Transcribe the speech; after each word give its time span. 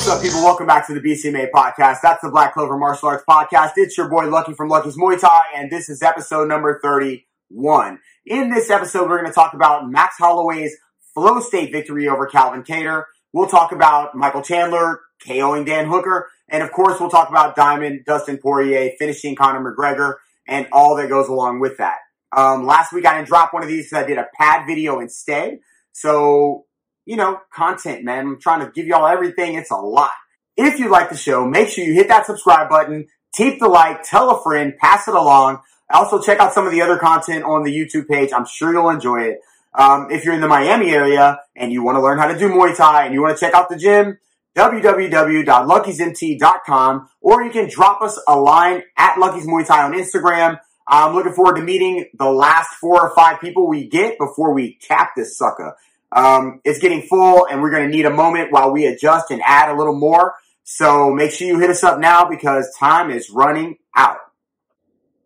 What's 0.00 0.12
up, 0.12 0.22
people? 0.22 0.42
Welcome 0.42 0.66
back 0.66 0.86
to 0.86 0.94
the 0.94 1.00
BCMA 1.00 1.50
podcast. 1.50 1.98
That's 2.02 2.22
the 2.22 2.30
Black 2.30 2.54
Clover 2.54 2.78
Martial 2.78 3.08
Arts 3.08 3.22
podcast. 3.28 3.72
It's 3.76 3.98
your 3.98 4.08
boy 4.08 4.30
Lucky 4.30 4.54
from 4.54 4.70
Lucky's 4.70 4.96
Muay 4.96 5.20
Thai, 5.20 5.38
and 5.54 5.70
this 5.70 5.90
is 5.90 6.00
episode 6.00 6.48
number 6.48 6.80
31. 6.82 7.98
In 8.24 8.48
this 8.48 8.70
episode, 8.70 9.10
we're 9.10 9.18
going 9.20 9.30
to 9.30 9.34
talk 9.34 9.52
about 9.52 9.90
Max 9.90 10.14
Holloway's 10.16 10.74
flow 11.12 11.40
state 11.40 11.70
victory 11.70 12.08
over 12.08 12.24
Calvin 12.24 12.62
Kattar. 12.62 13.04
We'll 13.34 13.46
talk 13.46 13.72
about 13.72 14.14
Michael 14.14 14.40
Chandler 14.40 15.00
KOing 15.28 15.66
Dan 15.66 15.86
Hooker, 15.86 16.30
and 16.48 16.62
of 16.62 16.72
course, 16.72 16.98
we'll 16.98 17.10
talk 17.10 17.28
about 17.28 17.54
Diamond 17.54 18.06
Dustin 18.06 18.38
Poirier 18.38 18.92
finishing 18.98 19.36
Conor 19.36 19.60
McGregor 19.60 20.14
and 20.48 20.66
all 20.72 20.96
that 20.96 21.10
goes 21.10 21.28
along 21.28 21.60
with 21.60 21.76
that. 21.76 21.98
Um, 22.34 22.64
last 22.64 22.94
week, 22.94 23.04
I 23.04 23.16
didn't 23.16 23.28
drop 23.28 23.52
one 23.52 23.62
of 23.62 23.68
these 23.68 23.90
because 23.90 24.02
I 24.02 24.06
did 24.06 24.16
a 24.16 24.28
pad 24.38 24.66
video 24.66 24.98
instead. 24.98 25.58
So 25.92 26.64
you 27.06 27.16
know, 27.16 27.40
content, 27.52 28.04
man. 28.04 28.26
I'm 28.26 28.40
trying 28.40 28.64
to 28.64 28.72
give 28.72 28.86
y'all 28.86 29.06
everything. 29.06 29.54
It's 29.54 29.70
a 29.70 29.76
lot. 29.76 30.10
If 30.56 30.78
you 30.78 30.88
like 30.88 31.10
the 31.10 31.16
show, 31.16 31.46
make 31.46 31.68
sure 31.68 31.84
you 31.84 31.94
hit 31.94 32.08
that 32.08 32.26
subscribe 32.26 32.68
button, 32.68 33.06
tape 33.34 33.60
the 33.60 33.68
like, 33.68 34.02
tell 34.02 34.30
a 34.30 34.42
friend, 34.42 34.74
pass 34.78 35.08
it 35.08 35.14
along. 35.14 35.60
Also, 35.90 36.20
check 36.20 36.38
out 36.38 36.52
some 36.52 36.66
of 36.66 36.72
the 36.72 36.82
other 36.82 36.98
content 36.98 37.44
on 37.44 37.64
the 37.64 37.70
YouTube 37.70 38.08
page. 38.08 38.30
I'm 38.32 38.46
sure 38.46 38.72
you'll 38.72 38.90
enjoy 38.90 39.22
it. 39.22 39.40
Um, 39.74 40.08
if 40.10 40.24
you're 40.24 40.34
in 40.34 40.40
the 40.40 40.48
Miami 40.48 40.90
area 40.90 41.38
and 41.56 41.72
you 41.72 41.84
want 41.84 41.96
to 41.96 42.02
learn 42.02 42.18
how 42.18 42.26
to 42.26 42.36
do 42.38 42.48
Muay 42.48 42.76
Thai 42.76 43.06
and 43.06 43.14
you 43.14 43.22
want 43.22 43.36
to 43.36 43.44
check 43.44 43.54
out 43.54 43.68
the 43.68 43.76
gym, 43.76 44.18
www.luckysmt.com, 44.56 47.08
or 47.20 47.44
you 47.44 47.50
can 47.50 47.68
drop 47.68 48.02
us 48.02 48.20
a 48.26 48.36
line 48.38 48.82
at 48.96 49.18
Lucky's 49.18 49.46
Muay 49.46 49.64
Thai 49.66 49.84
on 49.84 49.92
Instagram. 49.92 50.58
I'm 50.88 51.14
looking 51.14 51.32
forward 51.32 51.54
to 51.56 51.62
meeting 51.62 52.06
the 52.18 52.30
last 52.30 52.74
four 52.80 53.00
or 53.00 53.14
five 53.14 53.40
people 53.40 53.68
we 53.68 53.86
get 53.86 54.18
before 54.18 54.52
we 54.52 54.74
cap 54.74 55.10
this 55.16 55.38
sucker. 55.38 55.76
Um, 56.12 56.60
it's 56.64 56.80
getting 56.80 57.02
full 57.02 57.46
and 57.46 57.62
we're 57.62 57.70
going 57.70 57.88
to 57.88 57.96
need 57.96 58.06
a 58.06 58.10
moment 58.10 58.50
while 58.50 58.72
we 58.72 58.86
adjust 58.86 59.30
and 59.30 59.40
add 59.44 59.70
a 59.70 59.76
little 59.76 59.96
more. 59.96 60.34
So 60.64 61.10
make 61.10 61.30
sure 61.30 61.46
you 61.46 61.58
hit 61.58 61.70
us 61.70 61.82
up 61.84 61.98
now 61.98 62.28
because 62.28 62.74
time 62.78 63.10
is 63.10 63.30
running 63.30 63.76
out. 63.96 64.18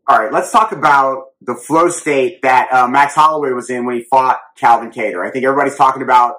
All 0.06 0.18
right, 0.18 0.32
let's 0.32 0.52
talk 0.52 0.72
about 0.72 1.28
the 1.40 1.54
flow 1.54 1.88
state 1.88 2.42
that 2.42 2.70
uh, 2.72 2.86
Max 2.88 3.14
Holloway 3.14 3.52
was 3.52 3.70
in 3.70 3.86
when 3.86 3.96
he 3.96 4.02
fought 4.02 4.38
Calvin 4.56 4.90
Kattar. 4.90 5.26
I 5.26 5.30
think 5.30 5.44
everybody's 5.44 5.76
talking 5.76 6.02
about, 6.02 6.36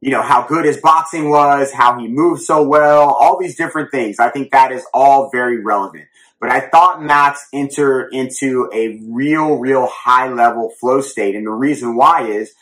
you 0.00 0.10
know, 0.10 0.22
how 0.22 0.46
good 0.46 0.66
his 0.66 0.76
boxing 0.76 1.30
was, 1.30 1.72
how 1.72 1.98
he 1.98 2.06
moved 2.06 2.42
so 2.42 2.62
well, 2.62 3.10
all 3.12 3.38
these 3.38 3.56
different 3.56 3.90
things. 3.90 4.18
I 4.18 4.28
think 4.28 4.50
that 4.50 4.72
is 4.72 4.84
all 4.92 5.30
very 5.30 5.62
relevant. 5.62 6.06
But 6.40 6.50
I 6.50 6.60
thought 6.60 7.02
Max 7.02 7.46
entered 7.52 8.10
into 8.12 8.70
a 8.72 9.00
real, 9.08 9.56
real 9.56 9.86
high 9.86 10.28
level 10.28 10.70
flow 10.70 11.00
state. 11.00 11.34
And 11.34 11.46
the 11.46 11.50
reason 11.50 11.96
why 11.96 12.28
is 12.28 12.54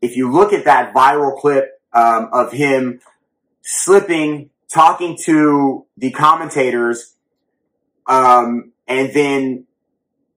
if 0.00 0.16
you 0.16 0.30
look 0.30 0.52
at 0.52 0.64
that 0.64 0.94
viral 0.94 1.36
clip 1.38 1.80
um, 1.92 2.28
of 2.32 2.52
him 2.52 3.00
slipping, 3.62 4.50
talking 4.72 5.16
to 5.24 5.86
the 5.96 6.10
commentators, 6.10 7.14
um, 8.06 8.72
and 8.86 9.12
then 9.12 9.66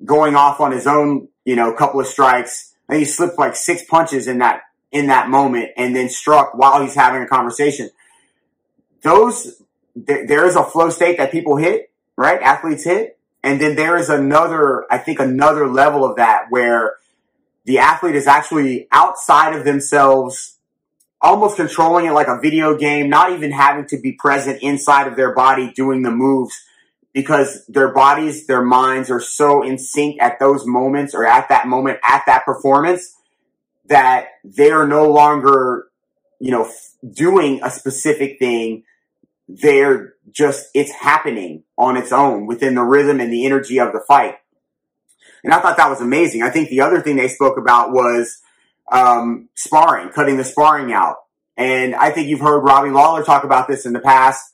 going 0.03 0.35
off 0.35 0.59
on 0.59 0.71
his 0.71 0.87
own, 0.87 1.27
you 1.45 1.55
know, 1.55 1.73
couple 1.73 1.99
of 1.99 2.07
strikes. 2.07 2.73
And 2.87 2.97
he 2.97 3.05
slipped 3.05 3.37
like 3.37 3.55
six 3.55 3.83
punches 3.83 4.27
in 4.27 4.39
that 4.39 4.61
in 4.91 5.07
that 5.07 5.29
moment, 5.29 5.69
and 5.77 5.95
then 5.95 6.09
struck 6.09 6.55
while 6.55 6.81
he's 6.81 6.95
having 6.95 7.21
a 7.21 7.27
conversation. 7.27 7.91
Those 9.03 9.61
th- 9.93 10.27
there 10.27 10.47
is 10.47 10.55
a 10.55 10.63
flow 10.63 10.89
state 10.89 11.17
that 11.19 11.31
people 11.31 11.57
hit, 11.57 11.91
right? 12.15 12.41
Athletes 12.41 12.85
hit, 12.85 13.19
and 13.43 13.61
then 13.61 13.75
there 13.75 13.97
is 13.97 14.09
another, 14.09 14.85
I 14.91 14.97
think, 14.97 15.19
another 15.19 15.67
level 15.67 16.03
of 16.03 16.15
that 16.15 16.45
where 16.49 16.95
the 17.65 17.79
athlete 17.79 18.15
is 18.15 18.27
actually 18.27 18.87
outside 18.91 19.55
of 19.55 19.65
themselves, 19.65 20.57
almost 21.21 21.57
controlling 21.57 22.05
it 22.05 22.11
like 22.11 22.27
a 22.27 22.39
video 22.39 22.77
game, 22.77 23.09
not 23.09 23.31
even 23.31 23.51
having 23.51 23.85
to 23.87 23.99
be 23.99 24.13
present 24.13 24.61
inside 24.61 25.07
of 25.07 25.15
their 25.15 25.33
body 25.33 25.71
doing 25.75 26.01
the 26.01 26.11
moves 26.11 26.55
because 27.13 27.65
their 27.67 27.93
bodies, 27.93 28.47
their 28.47 28.63
minds 28.63 29.09
are 29.09 29.19
so 29.19 29.63
in 29.63 29.77
sync 29.77 30.21
at 30.21 30.39
those 30.39 30.65
moments 30.65 31.13
or 31.13 31.25
at 31.25 31.49
that 31.49 31.67
moment, 31.67 31.99
at 32.03 32.23
that 32.27 32.45
performance 32.45 33.15
that 33.87 34.27
they 34.43 34.71
are 34.71 34.87
no 34.87 35.11
longer, 35.11 35.87
you 36.39 36.51
know, 36.51 36.71
doing 37.11 37.59
a 37.63 37.69
specific 37.69 38.37
thing. 38.39 38.83
They're 39.47 40.13
just, 40.31 40.67
it's 40.75 40.91
happening 40.91 41.63
on 41.77 41.97
its 41.97 42.11
own 42.11 42.45
within 42.45 42.75
the 42.75 42.83
rhythm 42.83 43.19
and 43.19 43.33
the 43.33 43.45
energy 43.45 43.79
of 43.79 43.91
the 43.91 44.01
fight. 44.07 44.35
And 45.43 45.53
I 45.53 45.59
thought 45.59 45.77
that 45.77 45.89
was 45.89 46.01
amazing. 46.01 46.41
I 46.41 46.49
think 46.49 46.69
the 46.69 46.81
other 46.81 47.01
thing 47.01 47.15
they 47.15 47.27
spoke 47.27 47.57
about 47.57 47.91
was 47.91 48.39
um, 48.91 49.49
sparring, 49.55 50.09
cutting 50.09 50.37
the 50.37 50.43
sparring 50.43 50.91
out. 50.91 51.17
And 51.57 51.95
I 51.95 52.11
think 52.11 52.27
you've 52.27 52.39
heard 52.39 52.59
Robbie 52.59 52.89
Lawler 52.89 53.23
talk 53.23 53.43
about 53.43 53.67
this 53.67 53.85
in 53.85 53.93
the 53.93 53.99
past. 53.99 54.53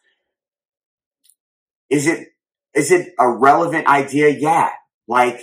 Is 1.90 2.08
it 2.08 2.30
is 2.74 2.92
it 2.92 3.14
a 3.20 3.30
relevant 3.30 3.88
idea? 3.88 4.30
Yeah. 4.30 4.70
Like 5.08 5.40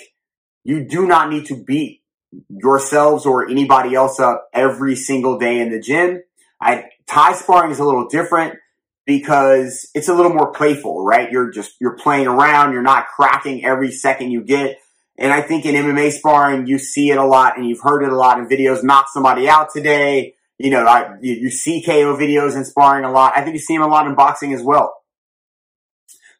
you 0.65 0.85
do 0.85 1.07
not 1.07 1.31
need 1.31 1.47
to 1.47 1.57
beat 1.57 2.03
yourselves 2.49 3.27
or 3.27 3.49
anybody 3.49 3.95
else 3.95 4.19
up 4.21 4.49
every 4.53 4.97
single 4.97 5.39
day 5.39 5.61
in 5.61 5.71
the 5.71 5.81
gym. 5.81 6.23
I 6.61 6.87
Thai 7.07 7.35
sparring 7.35 7.71
is 7.71 7.79
a 7.79 7.85
little 7.85 8.09
different 8.09 8.59
because 9.07 9.89
it's 9.95 10.09
a 10.09 10.15
little 10.15 10.33
more 10.33 10.53
playful, 10.53 11.05
right? 11.05 11.31
You're 11.31 11.51
just 11.51 11.75
you're 11.81 11.97
playing 11.97 12.27
around, 12.27 12.73
you're 12.73 12.83
not 12.83 13.09
cracking 13.09 13.65
every 13.65 13.91
second 13.91 14.31
you 14.31 14.43
get. 14.43 14.79
And 15.19 15.33
I 15.33 15.43
think 15.43 15.67
in 15.67 15.75
MMA 15.75 16.13
sparring, 16.13 16.67
you 16.67 16.79
see 16.79 17.11
it 17.11 17.19
a 17.19 17.25
lot 17.25 17.57
and 17.57 17.69
you've 17.69 17.83
heard 17.83 18.03
it 18.03 18.13
a 18.13 18.17
lot 18.17 18.39
in 18.39 18.49
videos. 18.49 18.83
Knock 18.83 19.07
somebody 19.13 19.49
out 19.49 19.69
today. 19.73 20.35
You 20.59 20.71
know, 20.71 20.85
I, 20.85 21.17
you, 21.21 21.35
you 21.35 21.51
see 21.51 21.83
KO 21.83 22.17
videos 22.17 22.57
in 22.57 22.65
sparring 22.65 23.05
a 23.05 23.11
lot. 23.11 23.35
I 23.37 23.43
think 23.43 23.55
you 23.55 23.61
see 23.61 23.75
them 23.75 23.83
a 23.83 23.89
lot 23.89 24.07
in 24.07 24.15
boxing 24.15 24.53
as 24.53 24.63
well. 24.63 24.95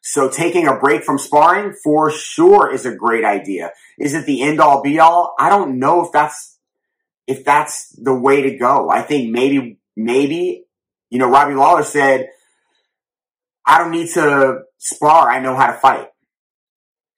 So 0.01 0.29
taking 0.29 0.67
a 0.67 0.77
break 0.77 1.03
from 1.03 1.17
sparring 1.17 1.75
for 1.83 2.11
sure 2.11 2.73
is 2.73 2.85
a 2.85 2.95
great 2.95 3.23
idea. 3.23 3.71
Is 3.97 4.13
it 4.13 4.25
the 4.25 4.41
end 4.41 4.59
all 4.59 4.81
be 4.81 4.99
all? 4.99 5.35
I 5.39 5.49
don't 5.49 5.79
know 5.79 6.03
if 6.03 6.11
that's, 6.11 6.57
if 7.27 7.45
that's 7.45 7.89
the 8.01 8.13
way 8.13 8.41
to 8.41 8.57
go. 8.57 8.89
I 8.89 9.01
think 9.01 9.31
maybe, 9.31 9.79
maybe, 9.95 10.65
you 11.09 11.19
know, 11.19 11.29
Robbie 11.29 11.53
Lawler 11.53 11.83
said, 11.83 12.27
I 13.65 13.77
don't 13.77 13.91
need 13.91 14.09
to 14.15 14.63
spar. 14.77 15.29
I 15.29 15.39
know 15.39 15.55
how 15.55 15.67
to 15.67 15.73
fight 15.73 16.09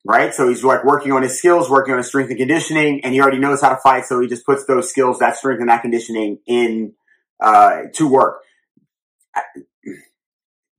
right? 0.06 0.34
So 0.34 0.48
he's 0.48 0.64
like 0.64 0.86
working 0.86 1.12
on 1.12 1.24
his 1.24 1.38
skills, 1.38 1.70
working 1.70 1.94
on 1.94 1.98
his 1.98 2.08
strength 2.08 2.30
and 2.30 2.38
conditioning, 2.38 3.04
and 3.04 3.14
he 3.14 3.20
already 3.20 3.40
knows 3.40 3.60
how 3.60 3.70
to 3.70 3.78
fight. 3.78 4.06
So 4.06 4.22
he 4.22 4.28
just 4.28 4.46
puts 4.46 4.66
those 4.66 4.90
skills, 4.90 5.20
that 5.20 5.36
strength 5.36 5.60
and 5.60 5.70
that 5.70 5.82
conditioning 5.82 6.38
in, 6.46 6.94
uh, 7.42 7.82
to 7.96 8.08
work. 8.08 8.42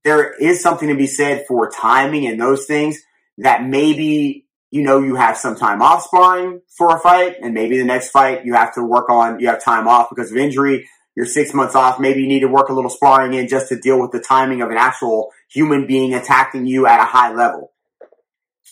There 0.05 0.31
is 0.33 0.61
something 0.61 0.87
to 0.87 0.95
be 0.95 1.07
said 1.07 1.45
for 1.45 1.69
timing 1.69 2.25
and 2.25 2.39
those 2.39 2.65
things 2.65 2.97
that 3.39 3.67
maybe, 3.67 4.47
you 4.71 4.81
know, 4.81 5.03
you 5.03 5.15
have 5.15 5.37
some 5.37 5.57
time 5.57 5.81
off 5.81 6.03
sparring 6.03 6.61
for 6.77 6.95
a 6.95 6.99
fight 6.99 7.35
and 7.41 7.53
maybe 7.53 7.77
the 7.77 7.83
next 7.83 8.11
fight 8.11 8.45
you 8.45 8.53
have 8.53 8.73
to 8.75 8.83
work 8.83 9.09
on, 9.09 9.41
you 9.41 9.47
have 9.47 9.61
time 9.61 9.87
off 9.89 10.07
because 10.09 10.31
of 10.31 10.37
injury. 10.37 10.87
You're 11.15 11.25
six 11.25 11.53
months 11.53 11.75
off. 11.75 11.99
Maybe 11.99 12.21
you 12.21 12.27
need 12.27 12.41
to 12.41 12.47
work 12.47 12.69
a 12.69 12.73
little 12.73 12.91
sparring 12.91 13.33
in 13.33 13.47
just 13.47 13.69
to 13.69 13.79
deal 13.79 13.99
with 13.99 14.11
the 14.11 14.19
timing 14.21 14.61
of 14.61 14.69
an 14.69 14.77
actual 14.77 15.31
human 15.49 15.85
being 15.85 16.13
attacking 16.13 16.67
you 16.67 16.85
at 16.85 17.01
a 17.01 17.05
high 17.05 17.33
level. 17.33 17.73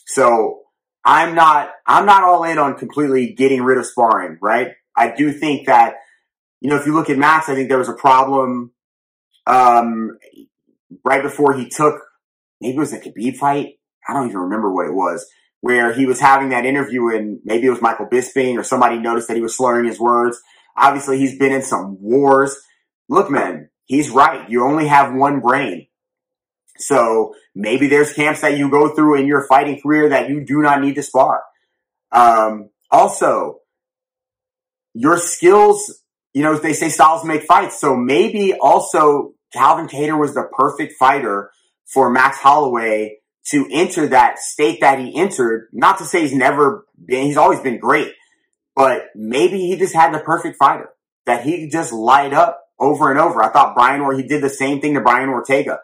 So 0.05 0.61
I'm 1.03 1.35
not, 1.35 1.71
I'm 1.85 2.05
not 2.05 2.23
all 2.23 2.43
in 2.43 2.57
on 2.57 2.77
completely 2.77 3.33
getting 3.33 3.61
rid 3.61 3.77
of 3.77 3.85
sparring, 3.85 4.37
right? 4.41 4.71
I 4.95 5.13
do 5.15 5.31
think 5.31 5.67
that, 5.67 5.95
you 6.61 6.69
know, 6.69 6.77
if 6.77 6.85
you 6.85 6.93
look 6.93 7.09
at 7.09 7.17
Max, 7.17 7.49
I 7.49 7.55
think 7.55 7.69
there 7.69 7.77
was 7.77 7.89
a 7.89 7.93
problem, 7.93 8.71
um, 9.45 10.17
right 11.03 11.21
before 11.21 11.53
he 11.53 11.69
took, 11.69 12.01
maybe 12.61 12.77
it 12.77 12.79
was 12.79 12.93
a 12.93 12.99
Khabib 12.99 13.37
fight. 13.37 13.79
I 14.07 14.13
don't 14.13 14.27
even 14.27 14.41
remember 14.41 14.71
what 14.71 14.87
it 14.87 14.93
was, 14.93 15.27
where 15.61 15.93
he 15.93 16.05
was 16.05 16.19
having 16.19 16.49
that 16.49 16.65
interview 16.65 17.09
and 17.09 17.39
maybe 17.43 17.67
it 17.67 17.71
was 17.71 17.81
Michael 17.81 18.07
Bisping 18.07 18.57
or 18.57 18.63
somebody 18.63 18.97
noticed 18.97 19.27
that 19.27 19.35
he 19.35 19.43
was 19.43 19.55
slurring 19.55 19.85
his 19.85 19.99
words. 19.99 20.41
Obviously, 20.77 21.17
he's 21.17 21.37
been 21.37 21.53
in 21.53 21.61
some 21.61 21.97
wars. 22.01 22.55
Look, 23.09 23.29
man, 23.29 23.69
he's 23.85 24.09
right. 24.09 24.49
You 24.49 24.65
only 24.65 24.87
have 24.87 25.13
one 25.13 25.39
brain. 25.39 25.87
So 26.77 27.33
maybe 27.53 27.87
there's 27.87 28.13
camps 28.13 28.41
that 28.41 28.57
you 28.57 28.69
go 28.69 28.93
through 28.93 29.19
in 29.19 29.27
your 29.27 29.47
fighting 29.47 29.81
career 29.81 30.09
that 30.09 30.29
you 30.29 30.43
do 30.45 30.61
not 30.61 30.81
need 30.81 30.95
to 30.95 31.03
spar. 31.03 31.43
Um, 32.11 32.69
also, 32.91 33.59
your 34.93 35.17
skills, 35.17 36.01
you 36.33 36.43
know, 36.43 36.57
they 36.57 36.73
say 36.73 36.89
styles 36.89 37.25
make 37.25 37.43
fights. 37.43 37.79
So 37.79 37.95
maybe 37.95 38.53
also 38.53 39.33
Calvin 39.53 39.87
Kattar 39.87 40.19
was 40.19 40.33
the 40.33 40.49
perfect 40.51 40.93
fighter 40.97 41.51
for 41.85 42.09
Max 42.09 42.37
Holloway 42.37 43.19
to 43.51 43.67
enter 43.71 44.07
that 44.07 44.39
state 44.39 44.81
that 44.81 44.99
he 44.99 45.15
entered. 45.15 45.69
Not 45.71 45.99
to 45.99 46.05
say 46.05 46.21
he's 46.21 46.33
never 46.33 46.85
been, 47.03 47.25
he's 47.25 47.37
always 47.37 47.59
been 47.59 47.79
great, 47.79 48.13
but 48.75 49.07
maybe 49.15 49.59
he 49.59 49.77
just 49.77 49.93
had 49.93 50.13
the 50.13 50.19
perfect 50.19 50.57
fighter 50.57 50.89
that 51.25 51.43
he 51.43 51.69
just 51.69 51.93
light 51.93 52.33
up 52.33 52.61
over 52.79 53.11
and 53.11 53.19
over. 53.19 53.41
I 53.41 53.49
thought 53.49 53.75
Brian 53.75 54.01
or 54.01 54.13
he 54.13 54.23
did 54.23 54.43
the 54.43 54.49
same 54.49 54.81
thing 54.81 54.95
to 54.95 55.01
Brian 55.01 55.29
Ortega. 55.29 55.79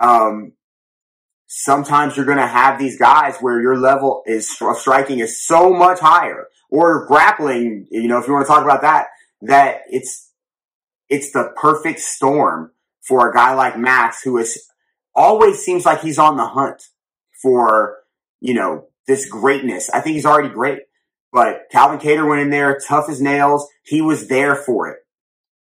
Um, 0.00 0.52
sometimes 1.46 2.16
you're 2.16 2.26
going 2.26 2.38
to 2.38 2.46
have 2.46 2.78
these 2.78 2.98
guys 2.98 3.36
where 3.38 3.60
your 3.60 3.78
level 3.78 4.22
is 4.26 4.56
of 4.60 4.78
striking 4.78 5.20
is 5.20 5.44
so 5.44 5.72
much 5.72 6.00
higher 6.00 6.48
or 6.70 7.06
grappling, 7.06 7.86
you 7.90 8.08
know, 8.08 8.18
if 8.18 8.26
you 8.26 8.32
want 8.32 8.46
to 8.46 8.52
talk 8.52 8.64
about 8.64 8.82
that, 8.82 9.06
that 9.42 9.82
it's, 9.88 10.32
it's 11.08 11.32
the 11.32 11.52
perfect 11.56 12.00
storm 12.00 12.72
for 13.02 13.30
a 13.30 13.34
guy 13.34 13.54
like 13.54 13.78
Max 13.78 14.22
who 14.22 14.36
is 14.38 14.68
always 15.14 15.60
seems 15.60 15.86
like 15.86 16.00
he's 16.00 16.18
on 16.18 16.36
the 16.36 16.46
hunt 16.46 16.82
for, 17.40 17.98
you 18.40 18.54
know, 18.54 18.88
this 19.06 19.28
greatness. 19.28 19.88
I 19.90 20.00
think 20.00 20.14
he's 20.14 20.26
already 20.26 20.52
great, 20.52 20.80
but 21.32 21.66
Calvin 21.70 22.00
Kattar 22.00 22.28
went 22.28 22.42
in 22.42 22.50
there 22.50 22.78
tough 22.86 23.08
as 23.08 23.20
nails. 23.20 23.68
He 23.84 24.02
was 24.02 24.26
there 24.26 24.56
for 24.56 24.88
it. 24.88 24.98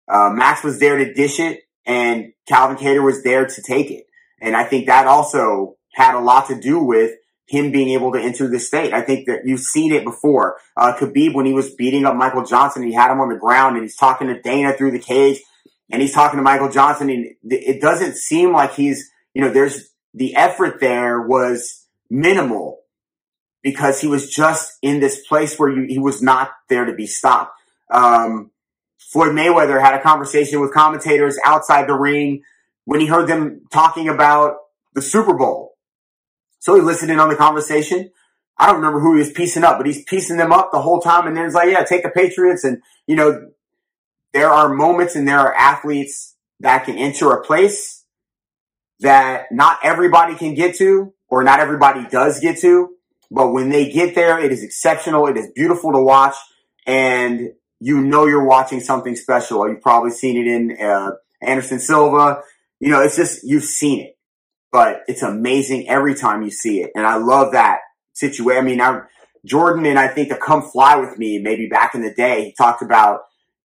Uh, 0.08 0.30
Max 0.32 0.64
was 0.64 0.80
there 0.80 0.98
to 0.98 1.14
dish 1.14 1.40
it 1.40 1.62
and 1.86 2.34
Calvin 2.48 2.76
Kattar 2.76 3.04
was 3.04 3.24
there 3.24 3.46
to 3.46 3.62
take 3.62 3.90
it. 3.90 4.06
And 4.42 4.56
I 4.56 4.66
think 4.66 4.88
that 4.88 5.08
also 5.08 5.78
had 5.94 6.16
a 6.16 6.20
lot 6.20 6.48
to 6.48 6.60
do 6.60 6.84
with 6.84 7.12
him 7.48 7.72
being 7.72 7.90
able 7.90 8.12
to 8.14 8.20
enter 8.20 8.48
the 8.48 8.60
state. 8.60 8.94
I 8.94 9.02
think 9.02 9.28
that 9.28 9.42
you've 9.46 9.60
seen 9.60 9.92
it 9.92 10.04
before. 10.04 10.58
Uh, 10.76 10.94
Khabib, 10.98 11.34
when 11.34 11.46
he 11.46 11.54
was 11.54 11.74
beating 11.76 12.06
up 12.06 12.16
Michael 12.16 12.46
Johnson, 12.46 12.84
he 12.84 12.94
had 12.94 13.12
him 13.12 13.20
on 13.20 13.30
the 13.30 13.36
ground 13.36 13.76
and 13.76 13.84
he's 13.84 13.98
talking 13.98 14.28
to 14.28 14.42
Dana 14.42 14.74
through 14.74 14.92
the 14.92 15.00
cage 15.00 15.42
and 15.92 16.02
he's 16.02 16.14
talking 16.14 16.38
to 16.38 16.44
Michael 16.44 16.72
Johnson 16.72 17.10
and 17.10 17.28
it 17.44 17.82
doesn't 17.82 18.16
seem 18.16 18.54
like 18.54 18.74
he's, 18.74 19.12
you 19.34 19.42
know, 19.42 19.52
there's 19.52 19.90
the 20.14 20.36
effort 20.36 20.80
there 20.80 21.22
was 21.22 21.86
minimal 22.10 22.80
because 23.62 24.02
he 24.02 24.08
was 24.08 24.30
just 24.30 24.78
in 24.82 25.00
this 25.00 25.26
place 25.28 25.60
where 25.60 25.70
you, 25.70 25.86
he 25.88 26.00
was 26.00 26.22
not 26.22 26.52
there 26.70 26.86
to 26.86 26.94
be 26.94 27.06
stopped. 27.06 27.54
Um, 27.92 28.52
Floyd 28.98 29.34
Mayweather 29.34 29.82
had 29.82 29.94
a 29.94 30.02
conversation 30.02 30.62
with 30.62 30.74
commentators 30.74 31.38
outside 31.44 31.88
the 31.88 31.96
ring 31.96 32.44
when 32.86 33.00
he 33.00 33.08
heard 33.08 33.28
them 33.28 33.62
talking 33.72 34.10
about 34.10 34.58
the 34.94 35.02
Super 35.02 35.34
Bowl. 35.34 35.76
So 36.60 36.76
he 36.76 36.82
listened 36.82 37.12
in 37.12 37.20
on 37.20 37.30
the 37.30 37.36
conversation. 37.36 38.12
I 38.58 38.68
don't 38.68 38.76
remember 38.76 39.00
who 39.00 39.14
he 39.14 39.20
was 39.20 39.32
piecing 39.32 39.64
up, 39.64 39.78
but 39.78 39.88
he's 39.88 40.04
piecing 40.04 40.38
them 40.38 40.52
up 40.52 40.72
the 40.72 40.82
whole 40.82 41.02
time. 41.02 41.26
And 41.28 41.36
then 41.36 41.46
it's 41.46 41.56
like, 41.56 41.70
yeah, 41.70 41.84
take 41.84 42.04
the 42.04 42.10
Patriots. 42.10 42.64
And, 42.64 42.82
you 43.08 43.16
know, 43.16 43.50
there 44.34 44.50
are 44.50 44.70
moments 44.70 45.16
and 45.16 45.28
there 45.28 45.40
are 45.40 45.56
athletes 45.56 46.36
that 46.60 46.86
can 46.86 46.98
enter 46.98 47.32
a 47.32 47.44
place 47.44 48.06
that 49.00 49.52
not 49.52 49.80
everybody 49.84 50.36
can 50.36 50.54
get 50.54 50.76
to 50.76 51.14
or 51.28 51.44
not 51.44 51.60
everybody 51.60 52.08
does 52.08 52.40
get 52.40 52.60
to. 52.60 52.90
But 53.32 53.52
when 53.52 53.70
they 53.70 53.90
get 53.92 54.14
there, 54.14 54.40
it 54.40 54.52
is 54.52 54.64
exceptional. 54.64 55.28
It 55.28 55.38
is 55.38 55.50
beautiful 55.56 55.94
to 55.94 56.02
watch 56.02 56.36
and 56.86 57.54
you 57.80 58.02
know 58.02 58.28
you're 58.28 58.46
watching 58.46 58.80
something 58.80 59.16
special. 59.16 59.68
You've 59.68 59.82
probably 59.82 60.12
seen 60.12 60.38
it 60.38 60.48
in 60.48 60.86
uh, 60.86 61.12
Anderson 61.42 61.80
Silva. 61.80 62.44
You 62.82 62.90
know, 62.90 63.02
it's 63.02 63.16
just, 63.16 63.44
you've 63.44 63.64
seen 63.64 64.02
it, 64.02 64.18
but 64.72 65.04
it's 65.08 65.22
amazing 65.22 65.88
every 65.88 66.16
time 66.16 66.42
you 66.42 66.52
see 66.52 66.82
it. 66.82 66.92
And 66.96 67.08
I 67.08 67.16
love 67.16 67.54
that 67.54 67.80
situation. 68.12 68.58
I 68.58 68.68
mean, 68.68 68.82
I, 68.82 69.02
Jordan 69.46 69.86
and 69.86 69.98
I 69.98 70.10
think 70.10 70.30
the 70.30 70.36
come 70.36 70.62
fly 70.62 70.98
with 70.98 71.18
me, 71.18 71.40
maybe 71.40 71.68
back 71.68 71.96
in 71.96 72.02
the 72.02 72.14
day, 72.14 72.46
he 72.46 72.54
talked 72.58 72.82
about 72.82 73.22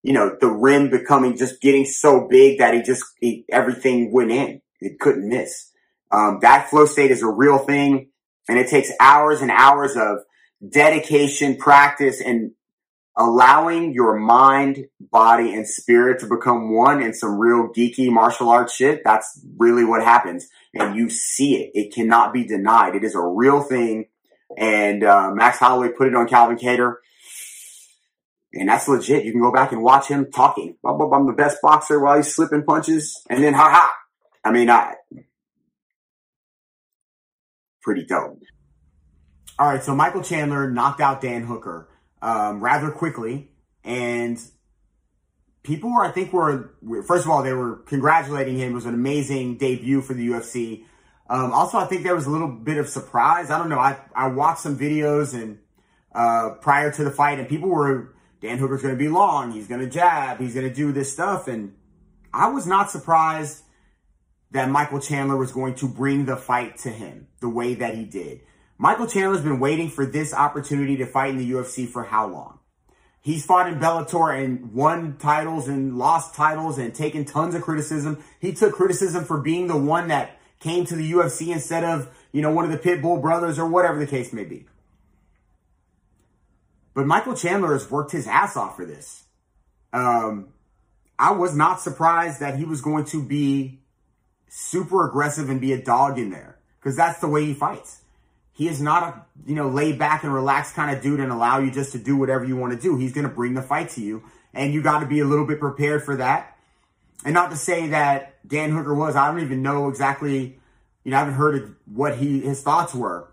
you 0.05 0.13
know, 0.13 0.37
the 0.39 0.47
rim 0.47 0.91
becoming 0.91 1.35
just 1.35 1.59
getting 1.61 1.83
so 1.83 2.27
big 2.29 2.59
that 2.59 2.75
he 2.75 2.83
just, 2.83 3.03
he, 3.19 3.43
everything 3.51 4.13
went 4.13 4.31
in. 4.31 4.61
It 4.79 4.99
couldn't 4.99 5.27
miss. 5.27 5.71
Um, 6.11 6.37
that 6.43 6.69
flow 6.69 6.85
state 6.85 7.09
is 7.09 7.23
a 7.23 7.27
real 7.27 7.57
thing 7.57 8.09
and 8.47 8.59
it 8.59 8.69
takes 8.69 8.91
hours 8.99 9.41
and 9.41 9.49
hours 9.49 9.95
of 9.97 10.19
dedication, 10.69 11.57
practice 11.57 12.21
and 12.21 12.51
allowing 13.17 13.93
your 13.93 14.17
mind, 14.17 14.85
body 14.99 15.53
and 15.53 15.67
spirit 15.67 16.19
to 16.19 16.27
become 16.27 16.73
one 16.73 17.01
in 17.01 17.13
some 17.13 17.39
real 17.39 17.69
geeky 17.69 18.09
martial 18.09 18.49
arts 18.49 18.75
shit. 18.75 19.01
That's 19.03 19.41
really 19.57 19.85
what 19.85 20.03
happens. 20.03 20.47
And 20.73 20.95
you 20.95 21.09
see 21.09 21.55
it. 21.55 21.71
It 21.73 21.93
cannot 21.93 22.33
be 22.33 22.43
denied. 22.43 22.95
It 22.95 23.03
is 23.03 23.15
a 23.15 23.21
real 23.21 23.61
thing. 23.61 24.07
And, 24.57 25.03
uh, 25.03 25.31
Max 25.33 25.57
Holloway 25.57 25.89
put 25.89 26.07
it 26.07 26.15
on 26.15 26.27
Calvin 26.27 26.57
Kattar. 26.57 26.95
And 28.53 28.69
that's 28.69 28.87
legit. 28.87 29.25
You 29.25 29.31
can 29.31 29.41
go 29.41 29.51
back 29.51 29.71
and 29.71 29.83
watch 29.83 30.07
him 30.07 30.31
talking. 30.31 30.75
I'm 30.85 31.25
the 31.25 31.33
best 31.35 31.61
boxer 31.61 31.99
while 31.99 32.17
he's 32.17 32.33
slipping 32.33 32.63
punches. 32.63 33.21
And 33.29 33.43
then, 33.43 33.53
ha 33.53 33.69
ha. 33.69 33.93
I 34.43 34.51
mean, 34.51 34.69
I, 34.69 34.95
pretty 37.81 38.05
dope. 38.05 38.41
All 39.57 39.67
right. 39.67 39.83
So 39.83 39.95
Michael 39.95 40.21
Chandler 40.21 40.69
knocked 40.69 41.01
out 41.01 41.21
Dan 41.21 41.43
Hooker, 41.43 41.87
um, 42.25 42.59
rather 42.59 42.89
quickly. 42.89 43.51
And 43.83 44.41
people 45.61 45.93
were, 45.93 46.03
I 46.03 46.11
think 46.11 46.33
were, 46.33 46.73
first 47.05 47.23
of 47.23 47.29
all, 47.29 47.43
they 47.43 47.53
were 47.53 47.77
congratulating 47.85 48.57
him. 48.57 48.71
It 48.71 48.75
was 48.75 48.85
an 48.85 48.95
amazing 48.95 49.57
debut 49.57 50.01
for 50.01 50.15
the 50.15 50.27
UFC. 50.29 50.85
Um, 51.29 51.53
also, 51.53 51.77
I 51.77 51.85
think 51.85 52.01
there 52.01 52.15
was 52.15 52.25
a 52.25 52.31
little 52.31 52.47
bit 52.47 52.77
of 52.77 52.89
surprise. 52.89 53.51
I 53.51 53.59
don't 53.59 53.69
know. 53.69 53.77
I, 53.77 53.97
I 54.15 54.27
watched 54.27 54.61
some 54.61 54.77
videos 54.77 55.35
and, 55.35 55.59
uh, 56.13 56.55
prior 56.61 56.91
to 56.91 57.03
the 57.03 57.11
fight 57.11 57.39
and 57.39 57.47
people 57.47 57.69
were 57.69 58.15
Dan 58.41 58.57
Hooker's 58.57 58.81
going 58.81 58.95
to 58.95 58.99
be 58.99 59.09
long. 59.09 59.51
He's 59.51 59.67
going 59.67 59.81
to 59.81 59.89
jab. 59.89 60.39
He's 60.39 60.55
going 60.55 60.67
to 60.67 60.73
do 60.73 60.91
this 60.91 61.13
stuff. 61.13 61.47
And 61.47 61.75
I 62.33 62.47
was 62.47 62.65
not 62.65 62.89
surprised 62.89 63.61
that 64.49 64.69
Michael 64.69 64.99
Chandler 64.99 65.37
was 65.37 65.51
going 65.51 65.75
to 65.75 65.87
bring 65.87 66.25
the 66.25 66.37
fight 66.37 66.77
to 66.79 66.89
him 66.89 67.27
the 67.39 67.49
way 67.49 67.75
that 67.75 67.93
he 67.93 68.03
did. 68.03 68.41
Michael 68.77 69.07
Chandler's 69.07 69.41
been 69.41 69.59
waiting 69.59 69.89
for 69.89 70.05
this 70.05 70.33
opportunity 70.33 70.97
to 70.97 71.05
fight 71.05 71.29
in 71.29 71.37
the 71.37 71.51
UFC 71.51 71.87
for 71.87 72.03
how 72.03 72.27
long? 72.27 72.59
He's 73.21 73.45
fought 73.45 73.67
in 73.67 73.79
Bellator 73.79 74.43
and 74.43 74.73
won 74.73 75.17
titles 75.17 75.67
and 75.67 75.97
lost 75.97 76.35
titles 76.35 76.77
and 76.77 76.93
taken 76.93 77.25
tons 77.25 77.55
of 77.55 77.63
criticism. 77.63 78.23
He 78.39 78.53
took 78.53 78.73
criticism 78.73 79.23
for 79.23 79.41
being 79.41 79.67
the 79.67 79.77
one 79.77 80.09
that 80.09 80.37
came 80.59 80.85
to 80.85 80.95
the 80.95 81.11
UFC 81.11 81.51
instead 81.51 81.83
of, 81.83 82.07
you 82.31 82.41
know, 82.41 82.51
one 82.51 82.65
of 82.65 82.71
the 82.71 82.77
Pitbull 82.77 83.21
brothers 83.21 83.57
or 83.57 83.67
whatever 83.67 83.97
the 83.97 84.05
case 84.05 84.31
may 84.31 84.43
be. 84.43 84.67
But 86.93 87.07
Michael 87.07 87.35
Chandler 87.35 87.73
has 87.73 87.89
worked 87.89 88.11
his 88.11 88.27
ass 88.27 88.55
off 88.55 88.75
for 88.75 88.85
this. 88.85 89.23
Um, 89.91 90.49
I 91.17 91.31
was 91.31 91.55
not 91.55 91.81
surprised 91.81 92.41
that 92.41 92.57
he 92.57 92.65
was 92.65 92.81
going 92.81 93.05
to 93.05 93.23
be 93.23 93.79
super 94.49 95.07
aggressive 95.07 95.49
and 95.49 95.59
be 95.59 95.73
a 95.73 95.81
dog 95.81 96.19
in 96.19 96.29
there 96.29 96.59
because 96.79 96.95
that's 96.95 97.19
the 97.19 97.27
way 97.27 97.45
he 97.45 97.53
fights. 97.53 98.01
He 98.55 98.69
is 98.69 98.81
not 98.81 99.03
a, 99.03 99.25
you 99.45 99.53
know, 99.53 99.67
laid 99.67 99.99
back 99.99 100.23
and 100.23 100.33
relaxed 100.33 100.75
kind 100.75 100.95
of 100.95 101.03
dude 101.03 101.19
and 101.19 101.31
allow 101.31 101.59
you 101.59 101.69
just 101.69 101.91
to 101.91 101.99
do 101.99 102.15
whatever 102.15 102.45
you 102.45 102.55
want 102.55 102.73
to 102.73 102.79
do. 102.79 102.97
He's 102.97 103.11
going 103.11 103.27
to 103.27 103.33
bring 103.33 103.53
the 103.53 103.61
fight 103.61 103.89
to 103.91 104.01
you 104.01 104.23
and 104.53 104.73
you 104.73 104.81
got 104.81 105.01
to 105.01 105.05
be 105.05 105.19
a 105.19 105.25
little 105.25 105.45
bit 105.45 105.59
prepared 105.59 106.03
for 106.03 106.15
that. 106.15 106.57
And 107.25 107.33
not 107.33 107.51
to 107.51 107.57
say 107.57 107.87
that 107.89 108.35
Dan 108.47 108.71
Hooker 108.71 108.95
was, 108.95 109.15
I 109.15 109.29
don't 109.29 109.43
even 109.43 109.61
know 109.61 109.89
exactly, 109.89 110.57
you 111.03 111.11
know, 111.11 111.17
I 111.17 111.19
haven't 111.19 111.33
heard 111.33 111.75
what 111.85 112.17
he, 112.17 112.39
his 112.39 112.61
thoughts 112.61 112.95
were. 112.95 113.27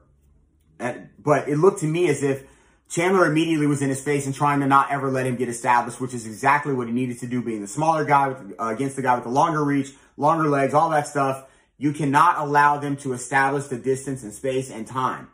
But 0.79 1.49
it 1.49 1.57
looked 1.57 1.81
to 1.81 1.87
me 1.87 2.09
as 2.09 2.25
if 2.25 2.45
Chandler 2.89 3.25
immediately 3.27 3.67
was 3.67 3.81
in 3.81 3.89
his 3.89 4.03
face 4.03 4.27
and 4.27 4.35
trying 4.35 4.61
to 4.61 4.67
not 4.67 4.91
ever 4.91 5.11
let 5.11 5.25
him 5.25 5.37
get 5.37 5.49
established, 5.49 6.01
which 6.01 6.13
is 6.13 6.27
exactly 6.27 6.75
what 6.75 6.89
he 6.89 6.93
needed 6.93 7.21
to 7.21 7.27
do, 7.27 7.41
being 7.41 7.61
the 7.61 7.69
smaller 7.69 8.05
guy 8.05 8.29
with, 8.29 8.55
uh, 8.59 8.67
against 8.67 8.97
the 8.97 9.03
guy 9.03 9.15
with 9.15 9.25
the 9.25 9.31
longer 9.31 9.65
reach, 9.65 9.93
longer 10.17 10.49
legs, 10.49 10.75
all 10.75 10.91
that 10.91 11.07
stuff. 11.07 11.47
You 11.83 11.93
cannot 11.93 12.39
allow 12.39 12.79
them 12.79 12.97
to 12.99 13.13
establish 13.13 13.65
the 13.65 13.77
distance 13.77 14.23
and 14.23 14.33
space 14.33 14.71
and 14.71 14.87
time. 14.87 15.27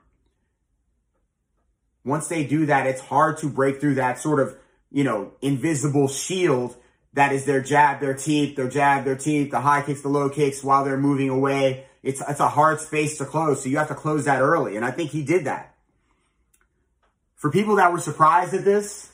Once 2.07 2.28
they 2.28 2.43
do 2.43 2.64
that, 2.64 2.87
it's 2.87 3.02
hard 3.02 3.37
to 3.40 3.50
break 3.50 3.83
through 3.83 3.97
that 3.97 4.19
sort 4.19 4.40
of, 4.40 4.57
you 4.90 5.05
know, 5.05 5.33
invisible 5.43 6.09
shield 6.09 6.75
that 7.12 7.33
is 7.33 7.45
their 7.45 7.61
jab, 7.61 8.00
their 8.00 8.14
teeth, 8.14 8.57
their 8.57 8.71
jab, 8.71 9.05
their 9.05 9.14
teeth, 9.14 9.50
the 9.50 9.61
high 9.61 9.83
kicks, 9.83 10.00
the 10.00 10.09
low 10.09 10.31
kicks 10.31 10.64
while 10.64 10.87
they're 10.87 10.97
moving 10.97 11.28
away. 11.28 11.85
It's, 12.02 12.23
it's 12.26 12.40
a 12.40 12.49
hard 12.49 12.81
space 12.81 13.19
to 13.19 13.26
close. 13.26 13.62
So 13.62 13.69
you 13.69 13.76
have 13.76 13.88
to 13.88 13.95
close 13.95 14.25
that 14.25 14.40
early. 14.40 14.76
And 14.76 14.87
I 14.87 14.90
think 14.90 15.11
he 15.11 15.23
did 15.23 15.45
that. 15.45 15.75
For 17.35 17.50
people 17.50 17.76
that 17.76 17.93
were 17.93 18.00
surprised 18.00 18.55
at 18.55 18.64
this, 18.64 19.12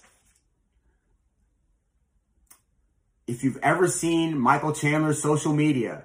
if 3.27 3.43
you've 3.43 3.59
ever 3.61 3.89
seen 3.89 4.39
Michael 4.39 4.73
Chandler's 4.73 5.21
social 5.21 5.53
media, 5.53 6.05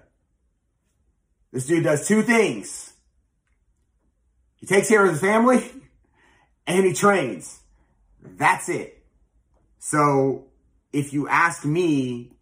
this 1.51 1.65
dude 1.65 1.83
does 1.83 2.07
two 2.07 2.21
things. 2.21 2.93
He 4.57 4.65
takes 4.65 4.89
care 4.89 5.03
of 5.03 5.11
his 5.11 5.21
family 5.21 5.63
and 6.67 6.85
he 6.85 6.93
trains. 6.93 7.59
That's 8.21 8.69
it. 8.69 9.03
So 9.79 10.47
if 10.91 11.13
you 11.13 11.27
ask 11.27 11.65
me, 11.65 12.33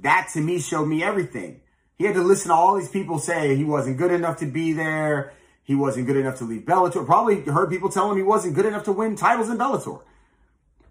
that 0.00 0.30
to 0.32 0.40
me 0.40 0.58
showed 0.58 0.86
me 0.86 1.02
everything. 1.02 1.60
He 1.96 2.04
had 2.04 2.14
to 2.14 2.22
listen 2.22 2.48
to 2.48 2.54
all 2.54 2.76
these 2.76 2.88
people 2.88 3.18
say 3.18 3.54
he 3.54 3.64
wasn't 3.64 3.98
good 3.98 4.12
enough 4.12 4.38
to 4.38 4.46
be 4.46 4.72
there. 4.72 5.32
He 5.62 5.74
wasn't 5.74 6.06
good 6.06 6.16
enough 6.16 6.38
to 6.38 6.44
leave 6.44 6.62
Bellator. 6.62 7.04
Probably 7.04 7.40
heard 7.40 7.70
people 7.70 7.88
tell 7.88 8.10
him 8.10 8.16
he 8.16 8.22
wasn't 8.22 8.54
good 8.54 8.66
enough 8.66 8.84
to 8.84 8.92
win 8.92 9.16
titles 9.16 9.48
in 9.48 9.58
Bellator. 9.58 10.02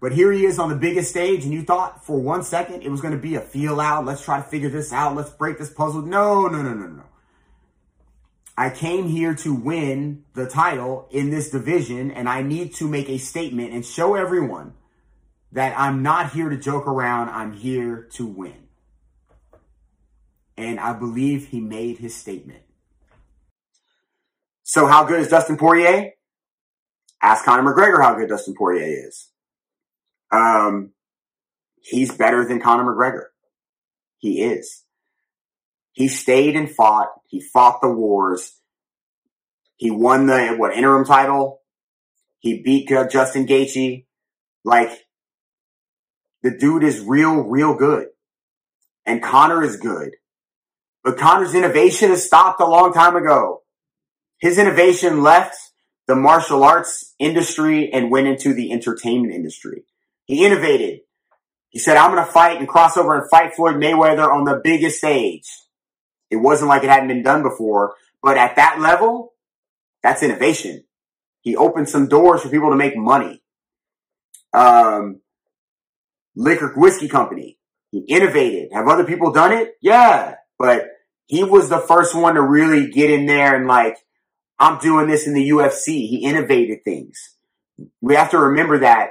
But 0.00 0.12
here 0.12 0.30
he 0.30 0.44
is 0.44 0.58
on 0.58 0.68
the 0.68 0.76
biggest 0.76 1.10
stage, 1.10 1.44
and 1.44 1.52
you 1.52 1.62
thought 1.62 2.04
for 2.04 2.20
one 2.20 2.42
second 2.42 2.82
it 2.82 2.90
was 2.90 3.00
going 3.00 3.14
to 3.14 3.20
be 3.20 3.36
a 3.36 3.40
feel 3.40 3.80
out. 3.80 4.04
Let's 4.04 4.22
try 4.22 4.36
to 4.36 4.42
figure 4.42 4.68
this 4.68 4.92
out. 4.92 5.16
Let's 5.16 5.30
break 5.30 5.58
this 5.58 5.70
puzzle. 5.70 6.02
No, 6.02 6.46
no, 6.48 6.60
no, 6.60 6.74
no, 6.74 6.86
no. 6.88 7.02
I 8.56 8.70
came 8.70 9.08
here 9.08 9.34
to 9.34 9.54
win 9.54 10.24
the 10.34 10.48
title 10.48 11.08
in 11.10 11.30
this 11.30 11.50
division, 11.50 12.10
and 12.10 12.28
I 12.28 12.42
need 12.42 12.74
to 12.76 12.88
make 12.88 13.08
a 13.10 13.18
statement 13.18 13.72
and 13.72 13.84
show 13.84 14.14
everyone 14.14 14.72
that 15.52 15.78
I'm 15.78 16.02
not 16.02 16.32
here 16.32 16.48
to 16.48 16.56
joke 16.56 16.86
around. 16.86 17.28
I'm 17.28 17.52
here 17.52 18.08
to 18.14 18.26
win. 18.26 18.68
And 20.56 20.80
I 20.80 20.94
believe 20.94 21.48
he 21.48 21.60
made 21.60 21.98
his 21.98 22.14
statement. 22.14 22.62
So 24.62 24.86
how 24.86 25.04
good 25.04 25.20
is 25.20 25.28
Dustin 25.28 25.58
Poirier? 25.58 26.12
Ask 27.22 27.44
Conor 27.44 27.74
McGregor 27.74 28.02
how 28.02 28.14
good 28.14 28.28
Dustin 28.28 28.54
Poirier 28.54 29.06
is. 29.06 29.28
Um, 30.30 30.92
he's 31.80 32.12
better 32.12 32.44
than 32.44 32.60
Conor 32.60 32.84
McGregor. 32.84 33.26
He 34.18 34.42
is. 34.42 34.85
He 35.96 36.08
stayed 36.08 36.56
and 36.56 36.70
fought. 36.70 37.08
He 37.26 37.40
fought 37.40 37.80
the 37.80 37.88
wars. 37.88 38.60
He 39.76 39.90
won 39.90 40.26
the 40.26 40.54
what 40.58 40.76
interim 40.76 41.06
title. 41.06 41.62
He 42.38 42.62
beat 42.62 42.88
Justin 42.88 43.46
Gaethje. 43.46 44.04
Like 44.62 44.90
the 46.42 46.50
dude 46.50 46.84
is 46.84 47.00
real, 47.00 47.36
real 47.40 47.74
good, 47.74 48.08
and 49.06 49.22
Conor 49.22 49.62
is 49.62 49.78
good. 49.78 50.10
But 51.02 51.16
Conor's 51.16 51.54
innovation 51.54 52.10
has 52.10 52.26
stopped 52.26 52.60
a 52.60 52.66
long 52.66 52.92
time 52.92 53.16
ago. 53.16 53.62
His 54.38 54.58
innovation 54.58 55.22
left 55.22 55.56
the 56.06 56.14
martial 56.14 56.62
arts 56.62 57.14
industry 57.18 57.90
and 57.90 58.10
went 58.10 58.26
into 58.26 58.52
the 58.52 58.70
entertainment 58.70 59.32
industry. 59.32 59.84
He 60.26 60.44
innovated. 60.44 61.00
He 61.70 61.78
said, 61.78 61.96
I'm 61.96 62.12
going 62.12 62.24
to 62.24 62.30
fight 62.30 62.58
and 62.58 62.68
cross 62.68 62.98
over 62.98 63.18
and 63.18 63.30
fight 63.30 63.54
Floyd 63.54 63.76
Mayweather 63.76 64.30
on 64.30 64.44
the 64.44 64.60
biggest 64.62 64.98
stage. 64.98 65.48
It 66.30 66.36
wasn't 66.36 66.68
like 66.68 66.82
it 66.82 66.90
hadn't 66.90 67.08
been 67.08 67.22
done 67.22 67.42
before, 67.42 67.94
but 68.22 68.36
at 68.36 68.56
that 68.56 68.80
level, 68.80 69.32
that's 70.02 70.22
innovation. 70.22 70.84
He 71.40 71.56
opened 71.56 71.88
some 71.88 72.08
doors 72.08 72.42
for 72.42 72.48
people 72.48 72.70
to 72.70 72.76
make 72.76 72.96
money. 72.96 73.42
Um, 74.52 75.20
liquor 76.34 76.72
whiskey 76.76 77.08
company. 77.08 77.58
He 77.90 78.00
innovated. 78.00 78.72
Have 78.72 78.88
other 78.88 79.04
people 79.04 79.32
done 79.32 79.52
it? 79.52 79.74
Yeah, 79.80 80.34
but 80.58 80.86
he 81.26 81.44
was 81.44 81.68
the 81.68 81.78
first 81.78 82.14
one 82.14 82.34
to 82.34 82.42
really 82.42 82.90
get 82.90 83.10
in 83.10 83.26
there 83.26 83.54
and 83.54 83.66
like, 83.66 83.96
I'm 84.58 84.78
doing 84.78 85.06
this 85.06 85.26
in 85.26 85.34
the 85.34 85.48
UFC. 85.50 86.08
He 86.08 86.24
innovated 86.24 86.82
things. 86.84 87.34
We 88.00 88.14
have 88.14 88.30
to 88.30 88.38
remember 88.38 88.78
that 88.78 89.10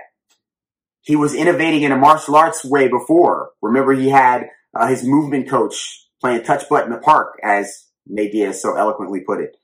he 1.01 1.15
was 1.15 1.35
innovating 1.35 1.83
in 1.83 1.91
a 1.91 1.97
martial 1.97 2.35
arts 2.35 2.65
way 2.65 2.87
before. 2.87 3.51
Remember, 3.61 3.93
he 3.93 4.09
had 4.09 4.47
uh, 4.73 4.87
his 4.87 5.03
movement 5.03 5.47
coach 5.47 6.04
playing 6.21 6.43
touch 6.43 6.67
butt 6.69 6.85
in 6.85 6.91
the 6.91 6.97
park, 6.97 7.39
as 7.43 7.85
Nate 8.07 8.31
Diaz 8.31 8.61
so 8.61 8.75
eloquently 8.75 9.21
put 9.21 9.41
it. 9.41 9.57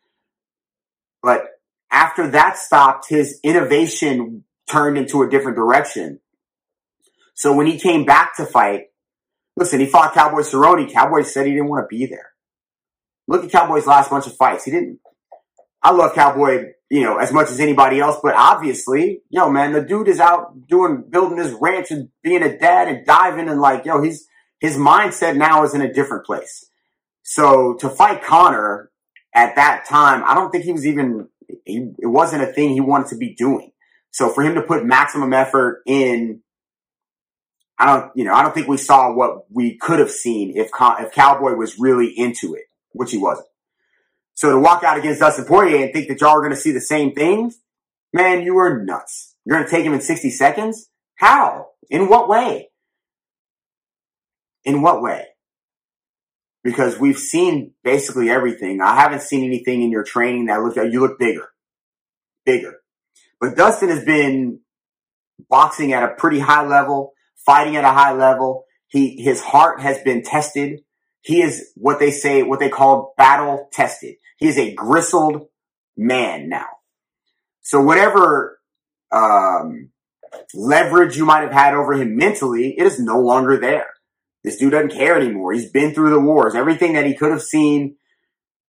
But 1.23 1.45
after 1.91 2.29
that 2.31 2.57
stopped, 2.57 3.09
his 3.09 3.39
innovation 3.43 4.43
turned 4.69 4.97
into 4.97 5.21
a 5.21 5.29
different 5.29 5.57
direction. 5.57 6.19
So 7.33 7.53
when 7.55 7.67
he 7.67 7.79
came 7.79 8.05
back 8.05 8.35
to 8.37 8.45
fight, 8.45 8.85
listen, 9.55 9.79
he 9.79 9.85
fought 9.85 10.13
Cowboy 10.13 10.41
Cerrone. 10.41 10.91
Cowboy 10.91 11.23
said 11.23 11.45
he 11.45 11.53
didn't 11.53 11.69
want 11.69 11.83
to 11.83 11.95
be 11.95 12.05
there. 12.05 12.31
Look 13.27 13.43
at 13.43 13.51
Cowboy's 13.51 13.87
last 13.87 14.09
bunch 14.09 14.27
of 14.27 14.35
fights. 14.35 14.65
He 14.65 14.71
didn't. 14.71 14.99
I 15.83 15.91
love 15.91 16.13
Cowboy, 16.13 16.73
you 16.89 17.01
know, 17.01 17.17
as 17.17 17.33
much 17.33 17.49
as 17.49 17.59
anybody 17.59 17.99
else, 17.99 18.17
but 18.21 18.35
obviously, 18.35 19.21
yo, 19.29 19.49
man, 19.49 19.73
the 19.73 19.81
dude 19.81 20.07
is 20.07 20.19
out 20.19 20.67
doing, 20.67 21.03
building 21.09 21.39
his 21.39 21.53
ranch 21.53 21.89
and 21.89 22.09
being 22.21 22.43
a 22.43 22.57
dad 22.57 22.87
and 22.87 23.05
diving 23.05 23.49
and 23.49 23.59
like, 23.59 23.85
yo, 23.85 24.01
he's, 24.01 24.27
his 24.61 24.77
mindset 24.77 25.35
now 25.35 25.63
is 25.63 25.73
in 25.73 25.81
a 25.81 25.91
different 25.91 26.25
place. 26.25 26.69
So 27.23 27.73
to 27.79 27.89
fight 27.89 28.23
Conor 28.23 28.91
at 29.33 29.55
that 29.55 29.85
time, 29.89 30.23
I 30.25 30.35
don't 30.35 30.51
think 30.51 30.63
he 30.63 30.71
was 30.71 30.85
even, 30.85 31.27
he, 31.65 31.91
it 31.97 32.07
wasn't 32.07 32.43
a 32.43 32.53
thing 32.53 32.69
he 32.69 32.79
wanted 32.79 33.07
to 33.07 33.17
be 33.17 33.33
doing. 33.33 33.71
So 34.11 34.29
for 34.29 34.43
him 34.43 34.55
to 34.55 34.61
put 34.61 34.85
maximum 34.85 35.33
effort 35.33 35.81
in, 35.87 36.41
I 37.79 37.85
don't, 37.87 38.11
you 38.15 38.23
know, 38.23 38.33
I 38.33 38.43
don't 38.43 38.53
think 38.53 38.67
we 38.67 38.77
saw 38.77 39.11
what 39.11 39.51
we 39.51 39.77
could 39.77 39.99
have 39.99 40.11
seen 40.11 40.55
if, 40.55 40.69
if 40.79 41.11
Cowboy 41.11 41.55
was 41.55 41.79
really 41.79 42.07
into 42.15 42.53
it, 42.53 42.65
which 42.91 43.11
he 43.11 43.17
wasn't. 43.17 43.47
So 44.35 44.51
to 44.51 44.59
walk 44.59 44.83
out 44.83 44.97
against 44.97 45.21
Dustin 45.21 45.45
Poirier 45.45 45.83
and 45.83 45.93
think 45.93 46.07
that 46.07 46.21
y'all 46.21 46.31
are 46.31 46.41
going 46.41 46.51
to 46.51 46.55
see 46.55 46.71
the 46.71 46.81
same 46.81 47.13
things, 47.13 47.59
man, 48.13 48.43
you 48.43 48.57
are 48.57 48.83
nuts. 48.83 49.35
You're 49.43 49.57
going 49.57 49.67
to 49.67 49.71
take 49.71 49.85
him 49.85 49.93
in 49.93 50.01
60 50.01 50.29
seconds? 50.29 50.89
How? 51.15 51.69
In 51.89 52.07
what 52.07 52.29
way? 52.29 52.70
In 54.63 54.81
what 54.81 55.01
way? 55.01 55.25
Because 56.63 56.99
we've 56.99 57.17
seen 57.17 57.73
basically 57.83 58.29
everything. 58.29 58.81
I 58.81 58.95
haven't 58.95 59.23
seen 59.23 59.43
anything 59.43 59.81
in 59.81 59.91
your 59.91 60.03
training 60.03 60.45
that 60.45 60.61
looks 60.61 60.75
you 60.75 60.99
look 60.99 61.17
bigger. 61.17 61.49
Bigger. 62.45 62.75
But 63.39 63.55
Dustin 63.55 63.89
has 63.89 64.05
been 64.05 64.59
boxing 65.49 65.93
at 65.93 66.03
a 66.03 66.13
pretty 66.15 66.39
high 66.39 66.65
level, 66.65 67.13
fighting 67.45 67.75
at 67.75 67.83
a 67.83 67.89
high 67.89 68.13
level. 68.13 68.65
He, 68.87 69.21
his 69.21 69.41
heart 69.41 69.81
has 69.81 69.99
been 70.03 70.21
tested. 70.23 70.81
He 71.21 71.41
is 71.41 71.71
what 71.75 71.99
they 71.99 72.11
say, 72.11 72.43
what 72.43 72.59
they 72.59 72.69
call 72.69 73.13
battle 73.17 73.69
tested. 73.71 74.15
He 74.37 74.47
is 74.47 74.57
a 74.57 74.73
gristled 74.73 75.47
man 75.97 76.49
now. 76.49 76.67
So 77.61 77.81
whatever, 77.81 78.59
um, 79.11 79.89
leverage 80.53 81.17
you 81.17 81.25
might 81.25 81.41
have 81.41 81.51
had 81.51 81.73
over 81.73 81.93
him 81.93 82.15
mentally, 82.15 82.75
it 82.77 82.85
is 82.85 82.99
no 82.99 83.19
longer 83.19 83.57
there. 83.57 83.87
This 84.43 84.57
dude 84.57 84.71
doesn't 84.71 84.93
care 84.93 85.15
anymore. 85.15 85.53
He's 85.53 85.69
been 85.69 85.93
through 85.93 86.09
the 86.09 86.19
wars. 86.19 86.55
Everything 86.55 86.93
that 86.93 87.05
he 87.05 87.15
could 87.15 87.31
have 87.31 87.43
seen 87.43 87.97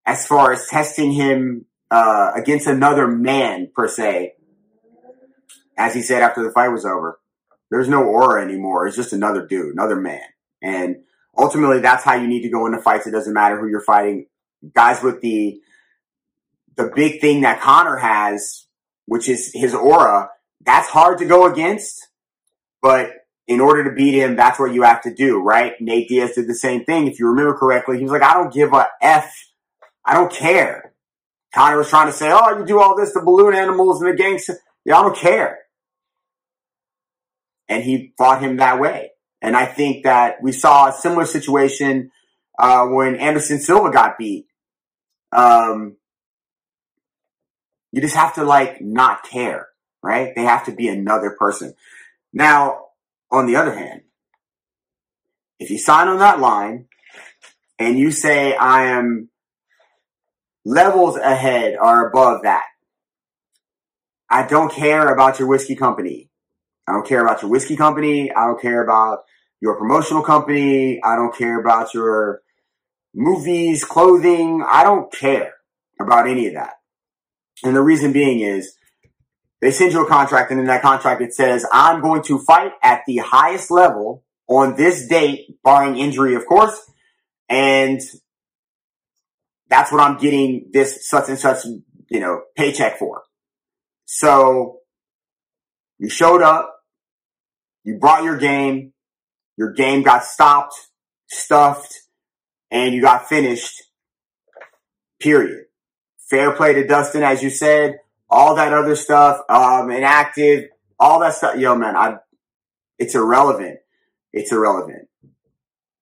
as 0.05 0.27
far 0.27 0.53
as 0.53 0.67
testing 0.69 1.13
him 1.13 1.67
uh, 1.91 2.33
against 2.35 2.67
another 2.67 3.07
man 3.07 3.71
per 3.75 3.87
se, 3.87 4.33
as 5.77 5.95
he 5.95 6.03
said 6.03 6.23
after 6.23 6.43
the 6.43 6.51
fight 6.51 6.69
was 6.69 6.85
over, 6.85 7.21
there's 7.71 7.89
no 7.89 8.03
aura 8.03 8.43
anymore. 8.43 8.87
It's 8.87 8.97
just 8.97 9.13
another 9.13 9.47
dude, 9.47 9.73
another 9.73 9.97
man. 9.97 10.23
And 10.63 10.97
ultimately, 11.37 11.81
that's 11.81 12.05
how 12.05 12.15
you 12.15 12.27
need 12.27 12.43
to 12.43 12.51
go 12.51 12.67
into 12.67 12.83
fights. 12.83 13.07
It 13.07 13.13
doesn't 13.13 13.33
matter 13.33 13.59
who 13.59 13.69
you're 13.69 13.81
fighting. 13.81 14.27
Guys 14.75 15.03
with 15.03 15.21
the 15.21 15.61
the 16.77 16.91
big 16.95 17.21
thing 17.21 17.43
that 17.43 17.61
Conor 17.61 17.97
has, 17.97 18.67
which 19.07 19.29
is 19.29 19.51
his 19.55 19.75
aura, 19.75 20.31
that's 20.61 20.89
hard 20.89 21.19
to 21.19 21.27
go 21.27 21.51
against. 21.51 22.09
But 22.83 23.13
in 23.51 23.59
order 23.59 23.83
to 23.83 23.91
beat 23.91 24.15
him, 24.15 24.37
that's 24.37 24.61
what 24.61 24.73
you 24.73 24.83
have 24.83 25.03
to 25.03 25.13
do, 25.13 25.41
right? 25.41 25.73
Nate 25.81 26.09
Diaz 26.09 26.37
did 26.37 26.47
the 26.47 26.55
same 26.55 26.85
thing. 26.85 27.09
If 27.09 27.19
you 27.19 27.27
remember 27.27 27.59
correctly, 27.59 27.99
he 27.99 28.05
was 28.05 28.13
like, 28.13 28.23
I 28.23 28.35
don't 28.35 28.55
give 28.55 28.73
a 28.73 28.87
F. 29.03 29.29
I 30.05 30.15
don't 30.15 30.33
care. 30.33 30.95
Conor 31.53 31.79
was 31.79 31.91
trying 31.91 32.07
to 32.07 32.13
say, 32.13 32.31
oh, 32.33 32.59
you 32.61 32.65
do 32.65 32.79
all 32.79 32.97
this, 32.97 33.13
the 33.13 33.21
balloon 33.21 33.57
animals 33.57 34.01
and 34.01 34.13
the 34.13 34.17
gangster. 34.17 34.57
Yeah, 34.85 35.01
I 35.01 35.03
don't 35.03 35.17
care. 35.17 35.59
And 37.69 37.83
he 37.83 38.15
fought 38.17 38.41
him 38.41 38.59
that 38.59 38.79
way. 38.79 39.11
And 39.43 39.57
I 39.57 39.67
think 39.67 40.05
that 40.05 40.37
we 40.41 40.53
saw 40.53 40.87
a 40.87 40.93
similar 40.93 41.25
situation 41.25 42.13
uh, 42.57 42.87
when 42.87 43.17
Anderson 43.17 43.59
Silva 43.59 43.91
got 43.91 44.17
beat. 44.17 44.47
Um, 45.33 45.97
you 47.91 48.01
just 48.01 48.15
have 48.15 48.37
to 48.37 48.45
like 48.45 48.81
not 48.81 49.25
care, 49.25 49.67
right? 50.05 50.37
They 50.37 50.45
have 50.45 50.67
to 50.67 50.73
be 50.73 50.87
another 50.87 51.35
person. 51.37 51.75
Now, 52.33 52.90
on 53.31 53.47
the 53.47 53.57
other 53.57 53.75
hand, 53.75 54.03
if 55.59 55.71
you 55.71 55.79
sign 55.79 56.09
on 56.09 56.19
that 56.19 56.41
line 56.41 56.87
and 57.79 57.99
you 57.99 58.11
say, 58.11 58.57
I 58.57 58.87
am 58.87 59.29
levels 60.65 61.17
ahead 61.17 61.77
or 61.81 62.09
above 62.09 62.43
that, 62.43 62.67
I 64.29 64.47
don't 64.47 64.73
care 64.73 65.13
about 65.13 65.39
your 65.39 65.49
whiskey 65.49 65.77
company. 65.77 66.31
I 66.87 66.93
don't 66.93 67.07
care 67.07 67.23
about 67.23 67.43
your 67.43 67.51
whiskey 67.51 67.77
company. 67.77 68.33
I 68.33 68.47
don't 68.47 68.61
care 68.61 68.83
about 68.83 69.21
your 69.61 69.77
promotional 69.77 70.23
company. 70.23 71.01
I 71.03 71.17
don't 71.17 71.37
care 71.37 71.61
about 71.61 71.95
your 71.95 72.41
movies, 73.15 73.85
clothing. 73.85 74.65
I 74.67 74.83
don't 74.83 75.13
care 75.13 75.55
about 76.01 76.29
any 76.29 76.47
of 76.47 76.55
that. 76.55 76.75
And 77.63 77.77
the 77.77 77.83
reason 77.83 78.13
being 78.13 78.41
is 78.41 78.73
they 79.61 79.71
send 79.71 79.93
you 79.93 80.05
a 80.05 80.09
contract, 80.09 80.51
and 80.51 80.61
in 80.61 80.67
that 80.67 80.83
contract 80.83 81.21
it 81.21 81.35
says, 81.35 81.67
I'm 81.71 82.01
going 82.01 82.23
to 82.25 82.39
fight 82.39 82.73
at 82.83 83.03
the 83.07 83.19
highest 83.19 83.71
level 83.71 84.25
on 84.49 84.77
this 84.77 85.07
date, 85.07 85.59
barring 85.63 85.99
injury, 85.99 86.35
of 86.35 86.47
course. 86.47 86.79
And 87.49 88.01
that's 89.69 89.93
what 89.93 90.01
I'm 90.01 90.19
getting 90.19 90.71
this 90.73 91.09
such 91.09 91.29
and 91.29 91.39
such, 91.39 91.65
you 92.09 92.21
know, 92.21 92.43
paycheck 92.57 92.99
for. 92.99 93.23
So 94.07 94.79
you 95.99 96.09
showed 96.09 96.43
up, 96.43 96.75
you 97.85 97.99
brought 97.99 98.25
your 98.25 98.39
game, 98.39 98.93
your 99.57 99.73
game 99.73 100.03
got 100.03 100.25
stopped, 100.25 100.75
stuffed, 101.29 102.01
and 102.71 102.95
you 102.95 103.03
got 103.03 103.29
finished. 103.29 103.83
Period. 105.21 105.67
Fair 106.31 106.53
play 106.53 106.73
to 106.73 106.87
Dustin, 106.87 107.23
as 107.23 107.43
you 107.43 107.51
said 107.51 107.99
all 108.31 108.55
that 108.55 108.73
other 108.73 108.95
stuff, 108.95 109.41
um, 109.49 109.91
inactive, 109.91 110.69
all 110.99 111.21
that 111.21 111.35
stuff. 111.35 111.59
Yo, 111.59 111.75
man, 111.75 111.97
I, 111.97 112.19
it's 112.99 113.15
irrelevant. 113.15 113.79
It's 114.33 114.53
irrelevant. 114.53 115.09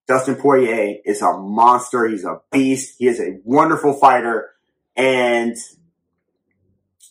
Dustin 0.06 0.36
Poirier 0.36 0.96
is 1.04 1.22
a 1.22 1.32
monster. 1.36 2.06
He's 2.06 2.24
a 2.24 2.40
beast. 2.52 2.96
He 2.98 3.06
is 3.06 3.20
a 3.20 3.38
wonderful 3.44 3.94
fighter. 3.94 4.50
And 4.96 5.56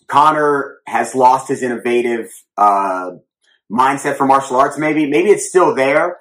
Conor 0.08 0.80
has 0.86 1.16
lost 1.16 1.48
his 1.48 1.64
innovative, 1.64 2.30
uh, 2.58 3.12
mindset 3.72 4.18
for 4.18 4.26
martial 4.26 4.58
arts. 4.58 4.78
Maybe, 4.78 5.06
maybe 5.08 5.30
it's 5.30 5.50
still 5.50 5.76
there, 5.76 6.18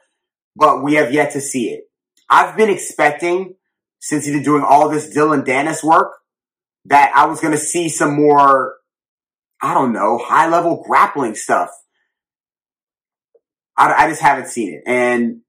but 0.54 0.82
we 0.82 0.94
have 0.94 1.12
yet 1.12 1.32
to 1.32 1.40
see 1.40 1.70
it. 1.70 1.84
I've 2.28 2.56
been 2.56 2.70
expecting 2.70 3.54
since 4.00 4.24
he's 4.24 4.34
been 4.34 4.42
doing 4.42 4.64
all 4.66 4.88
this 4.88 5.10
Dillon 5.10 5.42
Danis 5.42 5.82
work 5.82 6.12
that 6.86 7.12
I 7.14 7.26
was 7.26 7.40
going 7.40 7.52
to 7.52 7.58
see 7.58 7.88
some 7.88 8.14
more 8.14 8.75
I 9.66 9.74
don't 9.74 9.92
know, 9.92 10.16
high 10.16 10.48
level 10.48 10.84
grappling 10.86 11.34
stuff. 11.34 11.70
I, 13.76 14.04
I 14.04 14.08
just 14.08 14.22
haven't 14.22 14.46
seen 14.46 14.74
it. 14.74 14.84
And 14.86 15.40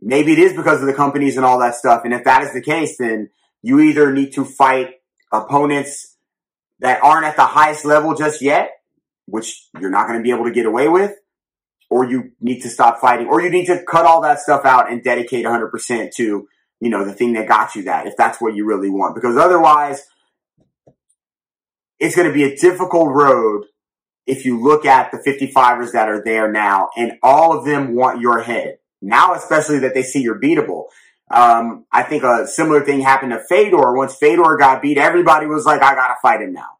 maybe 0.00 0.32
it 0.32 0.38
is 0.38 0.54
because 0.54 0.80
of 0.80 0.86
the 0.86 0.94
companies 0.94 1.36
and 1.36 1.44
all 1.44 1.58
that 1.58 1.74
stuff. 1.74 2.06
And 2.06 2.14
if 2.14 2.24
that 2.24 2.42
is 2.42 2.54
the 2.54 2.62
case, 2.62 2.96
then 2.96 3.28
you 3.60 3.80
either 3.80 4.14
need 4.14 4.32
to 4.32 4.46
fight 4.46 4.94
opponents 5.30 6.16
that 6.78 7.04
aren't 7.04 7.26
at 7.26 7.36
the 7.36 7.44
highest 7.44 7.84
level 7.84 8.14
just 8.14 8.40
yet, 8.40 8.70
which 9.26 9.68
you're 9.78 9.90
not 9.90 10.06
going 10.06 10.18
to 10.18 10.22
be 10.22 10.30
able 10.30 10.44
to 10.44 10.50
get 10.50 10.64
away 10.64 10.88
with, 10.88 11.12
or 11.90 12.06
you 12.06 12.30
need 12.40 12.60
to 12.62 12.70
stop 12.70 12.98
fighting, 12.98 13.26
or 13.26 13.42
you 13.42 13.50
need 13.50 13.66
to 13.66 13.84
cut 13.84 14.06
all 14.06 14.22
that 14.22 14.40
stuff 14.40 14.64
out 14.64 14.90
and 14.90 15.04
dedicate 15.04 15.44
100% 15.44 16.14
to, 16.14 16.48
you 16.80 16.88
know, 16.88 17.04
the 17.04 17.12
thing 17.12 17.34
that 17.34 17.46
got 17.46 17.74
you 17.74 17.82
that, 17.82 18.06
if 18.06 18.16
that's 18.16 18.40
what 18.40 18.54
you 18.54 18.64
really 18.64 18.88
want. 18.88 19.14
Because 19.14 19.36
otherwise, 19.36 20.06
it's 21.98 22.16
going 22.16 22.28
to 22.28 22.34
be 22.34 22.44
a 22.44 22.56
difficult 22.56 23.08
road 23.14 23.64
if 24.26 24.44
you 24.44 24.60
look 24.60 24.84
at 24.84 25.10
the 25.10 25.18
55ers 25.18 25.92
that 25.92 26.08
are 26.08 26.22
there 26.22 26.52
now, 26.52 26.90
and 26.96 27.12
all 27.22 27.56
of 27.56 27.64
them 27.64 27.94
want 27.94 28.20
your 28.20 28.42
head. 28.42 28.78
Now, 29.00 29.34
especially 29.34 29.78
that 29.80 29.94
they 29.94 30.02
see 30.02 30.20
you're 30.20 30.40
beatable. 30.40 30.84
Um, 31.30 31.86
I 31.92 32.02
think 32.02 32.24
a 32.24 32.46
similar 32.46 32.84
thing 32.84 33.00
happened 33.00 33.32
to 33.32 33.40
Fedor. 33.48 33.94
Once 33.94 34.16
Fedor 34.16 34.56
got 34.58 34.82
beat, 34.82 34.98
everybody 34.98 35.46
was 35.46 35.64
like, 35.64 35.82
I 35.82 35.94
gotta 35.94 36.16
fight 36.20 36.42
him 36.42 36.52
now. 36.52 36.78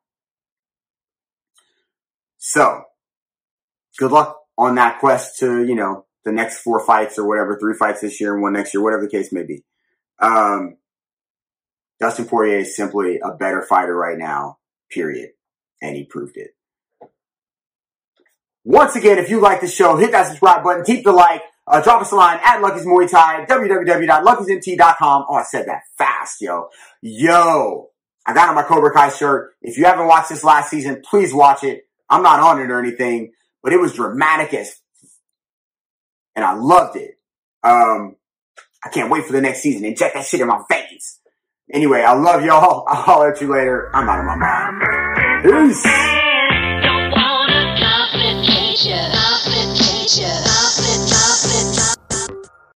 So, 2.38 2.84
good 3.98 4.10
luck 4.10 4.38
on 4.56 4.74
that 4.76 5.00
quest 5.00 5.38
to, 5.40 5.64
you 5.64 5.74
know, 5.74 6.06
the 6.24 6.32
next 6.32 6.60
four 6.60 6.84
fights 6.84 7.18
or 7.18 7.26
whatever, 7.26 7.58
three 7.58 7.74
fights 7.74 8.00
this 8.00 8.20
year 8.20 8.34
and 8.34 8.42
one 8.42 8.52
next 8.52 8.74
year, 8.74 8.82
whatever 8.82 9.02
the 9.02 9.10
case 9.10 9.32
may 9.32 9.44
be. 9.44 9.64
Um, 10.18 10.76
Dustin 12.00 12.26
Poirier 12.26 12.58
is 12.58 12.76
simply 12.76 13.18
a 13.22 13.34
better 13.34 13.62
fighter 13.62 13.94
right 13.94 14.18
now, 14.18 14.58
period. 14.90 15.30
And 15.80 15.96
he 15.96 16.04
proved 16.04 16.36
it. 16.36 16.50
Once 18.64 18.96
again, 18.96 19.18
if 19.18 19.30
you 19.30 19.40
like 19.40 19.60
the 19.60 19.66
show, 19.66 19.96
hit 19.96 20.12
that 20.12 20.26
subscribe 20.26 20.62
button, 20.62 20.84
keep 20.84 21.04
the 21.04 21.12
like, 21.12 21.42
uh, 21.66 21.80
drop 21.80 22.02
us 22.02 22.12
a 22.12 22.16
line 22.16 22.38
at 22.42 22.60
Lucky's 22.60 22.84
Muay 22.84 23.10
Thai, 23.10 23.46
www.luckysmt.com. 23.46 25.26
Oh, 25.28 25.34
I 25.34 25.42
said 25.44 25.66
that 25.68 25.82
fast, 25.96 26.40
yo. 26.40 26.68
Yo, 27.00 27.88
I 28.26 28.34
got 28.34 28.48
on 28.48 28.54
my 28.54 28.62
Cobra 28.62 28.92
Kai 28.92 29.10
shirt. 29.10 29.54
If 29.62 29.78
you 29.78 29.84
haven't 29.84 30.06
watched 30.06 30.28
this 30.28 30.44
last 30.44 30.70
season, 30.70 31.02
please 31.08 31.32
watch 31.32 31.64
it. 31.64 31.84
I'm 32.10 32.22
not 32.22 32.40
on 32.40 32.60
it 32.60 32.70
or 32.70 32.78
anything, 32.78 33.32
but 33.62 33.72
it 33.72 33.80
was 33.80 33.94
dramatic 33.94 34.52
as, 34.54 34.74
and 36.34 36.44
I 36.44 36.54
loved 36.54 36.96
it. 36.96 37.12
Um, 37.62 38.16
I 38.84 38.90
can't 38.90 39.10
wait 39.10 39.24
for 39.24 39.32
the 39.32 39.40
next 39.40 39.60
season. 39.60 39.84
Inject 39.84 40.14
that 40.14 40.26
shit 40.26 40.40
in 40.40 40.46
my 40.46 40.60
veins. 40.70 41.17
Anyway, 41.72 42.02
I 42.02 42.14
love 42.14 42.44
y'all. 42.44 42.84
I'll 42.88 43.02
holler 43.02 43.32
at 43.32 43.40
you 43.40 43.52
later. 43.52 43.90
I'm 43.94 44.08
out 44.08 44.20
of 44.20 44.24
my 44.24 44.36
mind. 44.36 45.70
Peace. 45.70 46.17